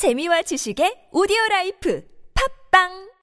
[0.00, 2.00] 재미와 지식의 오디오 라이프.
[2.32, 3.19] 팝빵!